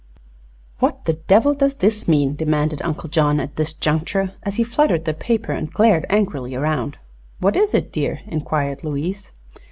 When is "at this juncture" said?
3.39-4.31